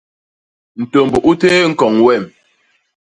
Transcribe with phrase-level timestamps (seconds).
[0.81, 2.23] Ntômb u téé ñkoñ wem.